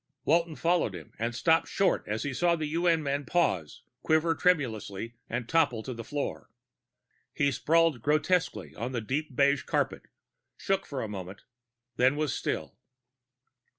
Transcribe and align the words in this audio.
Walton 0.25 0.55
followed 0.55 0.95
him... 0.95 1.11
and 1.19 1.35
stopped 1.35 1.67
short 1.67 2.03
as 2.07 2.23
he 2.23 2.33
saw 2.33 2.55
the 2.55 2.65
UN 2.69 3.03
man 3.03 3.23
pause, 3.23 3.83
quiver 4.01 4.33
tremulously, 4.33 5.13
and 5.29 5.47
topple 5.47 5.83
to 5.83 5.93
the 5.93 6.03
floor. 6.03 6.49
He 7.35 7.51
sprawled 7.51 8.01
grotesquely 8.01 8.73
on 8.73 8.93
the 8.93 9.01
deep 9.01 9.35
beige 9.35 9.61
carpet, 9.61 10.07
shook 10.57 10.87
for 10.87 11.03
a 11.03 11.07
moment, 11.07 11.43
then 11.97 12.15
was 12.15 12.33
still. 12.33 12.73